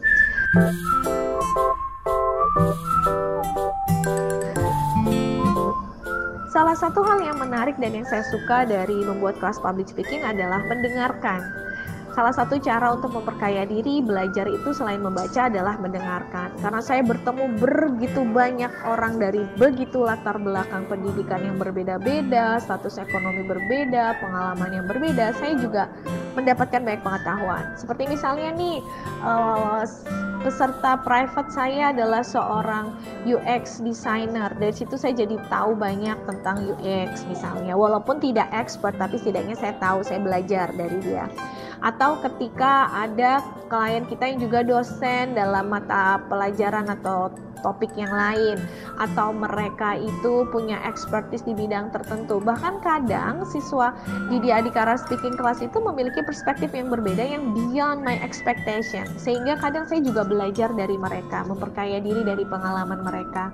Salah 6.56 6.72
satu 6.72 7.04
hal 7.04 7.20
yang 7.20 7.36
menarik 7.36 7.76
dan 7.76 7.92
yang 7.92 8.08
saya 8.08 8.24
suka 8.32 8.64
dari 8.64 9.04
membuat 9.04 9.36
kelas 9.44 9.60
public 9.60 9.92
speaking 9.92 10.24
adalah 10.24 10.64
mendengarkan. 10.64 11.44
Salah 12.16 12.32
satu 12.32 12.56
cara 12.56 12.96
untuk 12.96 13.12
memperkaya 13.12 13.68
diri 13.68 14.00
belajar 14.00 14.48
itu 14.48 14.72
selain 14.72 15.04
membaca 15.04 15.52
adalah 15.52 15.76
mendengarkan. 15.76 16.48
Karena 16.56 16.80
saya 16.80 17.04
bertemu 17.04 17.60
begitu 17.60 18.24
banyak 18.24 18.72
orang 18.88 19.20
dari 19.20 19.44
begitu 19.60 20.00
latar 20.00 20.40
belakang 20.40 20.88
pendidikan 20.88 21.44
yang 21.44 21.60
berbeda-beda, 21.60 22.56
status 22.56 22.96
ekonomi 23.04 23.44
berbeda, 23.44 24.16
pengalaman 24.24 24.80
yang 24.80 24.88
berbeda, 24.88 25.36
saya 25.36 25.60
juga 25.60 25.92
mendapatkan 26.36 26.84
banyak 26.84 27.02
pengetahuan. 27.02 27.64
Seperti 27.74 28.06
misalnya 28.06 28.52
nih, 28.54 28.84
uh, 29.24 29.82
peserta 30.44 31.00
private 31.00 31.50
saya 31.50 31.90
adalah 31.90 32.20
seorang 32.20 32.92
UX 33.24 33.80
designer. 33.80 34.52
Dari 34.54 34.76
situ 34.76 34.94
saya 35.00 35.16
jadi 35.16 35.40
tahu 35.48 35.74
banyak 35.74 36.14
tentang 36.28 36.62
UX 36.76 37.24
misalnya. 37.26 37.72
Walaupun 37.74 38.20
tidak 38.20 38.46
expert, 38.52 38.94
tapi 39.00 39.16
setidaknya 39.16 39.56
saya 39.56 39.74
tahu, 39.80 40.04
saya 40.04 40.20
belajar 40.20 40.70
dari 40.76 41.00
dia 41.00 41.26
atau 41.84 42.20
ketika 42.24 42.88
ada 42.92 43.44
klien 43.68 44.06
kita 44.06 44.24
yang 44.24 44.38
juga 44.40 44.60
dosen 44.62 45.34
dalam 45.34 45.68
mata 45.72 46.22
pelajaran 46.30 46.88
atau 46.88 47.34
topik 47.66 47.90
yang 47.98 48.12
lain 48.12 48.60
atau 49.02 49.34
mereka 49.34 49.98
itu 49.98 50.46
punya 50.54 50.78
expertise 50.86 51.42
di 51.42 51.56
bidang 51.56 51.90
tertentu. 51.90 52.38
Bahkan 52.38 52.84
kadang 52.84 53.42
siswa 53.48 53.90
di 54.30 54.38
Adikara 54.54 54.94
Speaking 54.94 55.34
Class 55.34 55.58
itu 55.58 55.82
memiliki 55.82 56.22
perspektif 56.22 56.70
yang 56.70 56.92
berbeda 56.92 57.26
yang 57.26 57.50
beyond 57.50 58.06
my 58.06 58.14
expectation. 58.22 59.04
Sehingga 59.18 59.58
kadang 59.58 59.88
saya 59.88 60.04
juga 60.04 60.22
belajar 60.22 60.70
dari 60.78 60.94
mereka 60.94 61.42
memperkaya 61.42 61.98
diri 61.98 62.22
dari 62.22 62.46
pengalaman 62.46 63.02
mereka. 63.02 63.50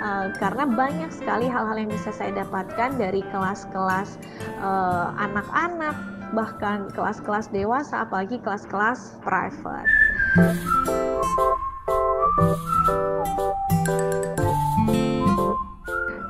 Uh, 0.00 0.32
karena 0.40 0.64
banyak 0.64 1.12
sekali 1.12 1.44
hal-hal 1.44 1.76
yang 1.76 1.92
bisa 1.92 2.08
saya 2.08 2.32
dapatkan 2.32 2.96
dari 2.96 3.20
kelas-kelas 3.28 4.16
uh, 4.64 5.12
anak-anak 5.20 5.92
bahkan 6.30 6.86
kelas-kelas 6.94 7.50
dewasa 7.50 8.06
apalagi 8.06 8.38
kelas-kelas 8.42 9.18
private. 9.22 9.90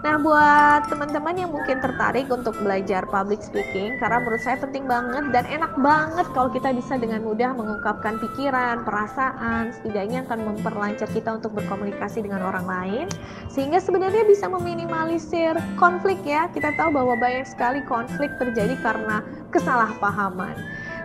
Nah, 0.01 0.17
buat 0.17 0.89
teman-teman 0.89 1.37
yang 1.37 1.53
mungkin 1.53 1.77
tertarik 1.77 2.25
untuk 2.33 2.57
belajar 2.65 3.05
public 3.05 3.45
speaking, 3.45 4.01
karena 4.01 4.25
menurut 4.25 4.41
saya 4.41 4.57
penting 4.57 4.89
banget 4.89 5.29
dan 5.29 5.45
enak 5.45 5.77
banget 5.77 6.25
kalau 6.33 6.49
kita 6.49 6.73
bisa 6.73 6.97
dengan 6.97 7.21
mudah 7.21 7.53
mengungkapkan 7.53 8.17
pikiran, 8.17 8.81
perasaan, 8.89 9.77
setidaknya 9.77 10.25
akan 10.25 10.57
memperlancar 10.57 11.05
kita 11.13 11.37
untuk 11.37 11.53
berkomunikasi 11.53 12.25
dengan 12.25 12.49
orang 12.49 12.65
lain, 12.65 13.07
sehingga 13.53 13.77
sebenarnya 13.77 14.25
bisa 14.25 14.49
meminimalisir 14.49 15.53
konflik 15.77 16.17
ya. 16.25 16.49
Kita 16.49 16.73
tahu 16.81 16.97
bahwa 16.97 17.21
banyak 17.21 17.45
sekali 17.45 17.85
konflik 17.85 18.33
terjadi 18.41 18.81
karena 18.81 19.21
kesalahpahaman. 19.53 20.57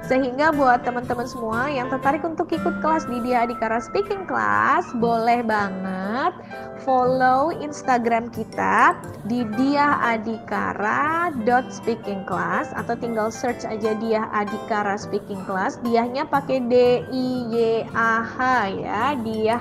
Sehingga 0.05 0.53
buat 0.53 0.85
teman-teman 0.85 1.25
semua 1.25 1.65
yang 1.65 1.89
tertarik 1.89 2.21
untuk 2.21 2.53
ikut 2.53 2.77
kelas 2.77 3.09
di 3.09 3.25
Dia 3.25 3.49
Adikara 3.49 3.81
Speaking 3.81 4.29
Class, 4.29 4.85
boleh 5.01 5.41
banget 5.41 6.37
follow 6.85 7.49
Instagram 7.49 8.29
kita 8.29 8.93
di 9.25 9.41
Dia 9.57 9.97
Adikara 10.05 11.33
Speaking 11.73 12.21
Class 12.29 12.69
atau 12.77 12.93
tinggal 12.93 13.33
search 13.33 13.65
aja 13.65 13.97
Dia 13.97 14.29
Adikara 14.29 14.93
Speaking 14.93 15.41
Class. 15.49 15.81
Diahnya 15.81 16.29
pakai 16.29 16.61
D 16.69 17.01
I 17.09 17.27
Y 17.49 17.55
A 17.97 18.21
H 18.21 18.37
ya, 18.77 19.17
Dia 19.25 19.57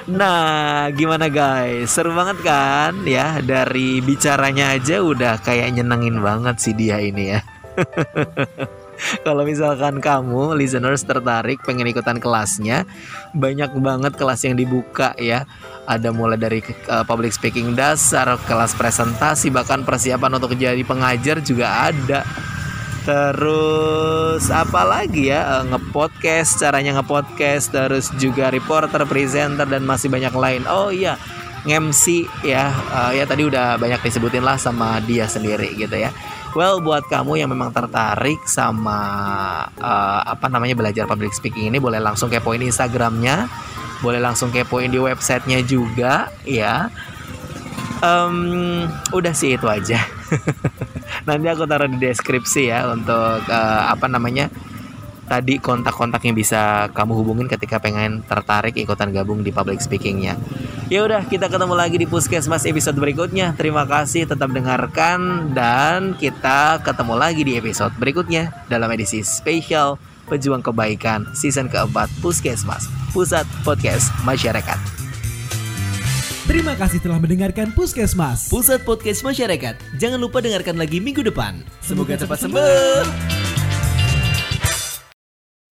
Nah, 0.06 0.94
gimana 0.94 1.26
guys? 1.26 1.90
Seru 1.90 2.14
banget 2.14 2.38
kan 2.46 3.02
ya? 3.02 3.42
Dari 3.42 3.98
bicaranya 3.98 4.78
aja 4.78 5.02
udah 5.02 5.42
kayak 5.42 5.74
nyenengin 5.74 6.22
banget 6.22 6.56
sih 6.62 6.72
dia 6.78 7.02
ini 7.02 7.34
ya. 7.34 7.42
Kalau 9.26 9.42
misalkan 9.44 10.00
kamu 10.00 10.56
listeners 10.56 11.04
tertarik 11.04 11.60
pengen 11.62 11.88
ikutan 11.88 12.18
kelasnya, 12.18 12.88
banyak 13.36 13.70
banget 13.78 14.12
kelas 14.16 14.40
yang 14.44 14.56
dibuka 14.56 15.12
ya. 15.20 15.44
Ada 15.86 16.10
mulai 16.10 16.34
dari 16.40 16.60
uh, 16.90 17.06
public 17.06 17.30
speaking 17.30 17.78
dasar, 17.78 18.26
kelas 18.48 18.74
presentasi, 18.74 19.54
bahkan 19.54 19.86
persiapan 19.86 20.40
untuk 20.40 20.58
jadi 20.58 20.82
pengajar 20.82 21.38
juga 21.44 21.92
ada. 21.92 22.26
Terus 23.06 24.50
apa 24.50 24.82
lagi 24.82 25.30
ya? 25.30 25.62
Uh, 25.62 25.64
ngepodcast, 25.70 26.58
caranya 26.58 26.98
ngepodcast, 26.98 27.70
terus 27.70 28.10
juga 28.18 28.50
reporter, 28.50 29.06
presenter 29.06 29.62
dan 29.62 29.86
masih 29.86 30.10
banyak 30.10 30.34
lain. 30.34 30.62
Oh 30.66 30.90
iya, 30.90 31.14
ngemsi 31.62 32.26
ya. 32.42 32.74
Uh, 32.90 33.14
ya 33.14 33.22
tadi 33.22 33.46
udah 33.46 33.78
banyak 33.78 34.02
disebutin 34.02 34.42
lah 34.42 34.58
sama 34.58 34.98
dia 35.06 35.30
sendiri 35.30 35.70
gitu 35.78 35.94
ya. 35.94 36.10
Well, 36.56 36.80
buat 36.80 37.04
kamu 37.04 37.36
yang 37.36 37.52
memang 37.52 37.68
tertarik 37.68 38.40
sama 38.48 38.96
uh, 39.76 40.20
apa 40.24 40.48
namanya 40.48 40.72
belajar 40.72 41.04
public 41.04 41.36
speaking 41.36 41.68
ini, 41.68 41.76
boleh 41.76 42.00
langsung 42.00 42.32
kepoin 42.32 42.64
Instagramnya, 42.64 43.44
boleh 44.00 44.16
langsung 44.24 44.48
kepoin 44.48 44.88
di 44.88 44.96
websitenya 44.96 45.60
juga, 45.68 46.32
ya. 46.48 46.88
Um, 48.00 48.88
udah 49.12 49.36
sih 49.36 49.60
itu 49.60 49.68
aja. 49.68 50.00
Nanti 51.28 51.44
aku 51.44 51.68
taruh 51.68 51.92
di 51.92 52.00
deskripsi 52.00 52.72
ya 52.72 52.88
untuk 52.88 53.44
uh, 53.52 53.92
apa 53.92 54.08
namanya 54.08 54.48
tadi 55.28 55.60
kontak-kontak 55.60 56.24
yang 56.24 56.40
bisa 56.40 56.88
kamu 56.96 57.20
hubungin 57.20 57.52
ketika 57.52 57.84
pengen 57.84 58.24
tertarik 58.24 58.80
ikutan 58.80 59.12
gabung 59.12 59.44
di 59.44 59.52
public 59.52 59.84
speakingnya. 59.84 60.40
Ya 60.86 61.02
udah, 61.02 61.26
kita 61.26 61.50
ketemu 61.50 61.74
lagi 61.74 61.98
di 61.98 62.06
Puskesmas 62.06 62.62
episode 62.62 62.94
berikutnya. 62.94 63.58
Terima 63.58 63.82
kasih 63.82 64.22
tetap 64.22 64.54
dengarkan 64.54 65.50
dan 65.50 66.14
kita 66.14 66.78
ketemu 66.78 67.14
lagi 67.18 67.42
di 67.42 67.58
episode 67.58 67.90
berikutnya 67.98 68.54
dalam 68.70 68.86
edisi 68.94 69.26
spesial 69.26 69.98
Pejuang 70.30 70.62
Kebaikan 70.62 71.26
season 71.34 71.66
keempat 71.66 72.06
Puskesmas, 72.22 72.86
Pusat 73.10 73.50
Podcast 73.66 74.14
Masyarakat. 74.22 74.78
Terima 76.46 76.78
kasih 76.78 77.02
telah 77.02 77.18
mendengarkan 77.18 77.74
Puskesmas. 77.74 78.46
Pusat 78.46 78.86
Podcast 78.86 79.26
Masyarakat. 79.26 79.74
Jangan 79.98 80.22
lupa 80.22 80.38
dengarkan 80.38 80.78
lagi 80.78 81.02
minggu 81.02 81.26
depan. 81.26 81.66
Semoga 81.82 82.14
cepat 82.14 82.46
sembuh. 82.46 83.45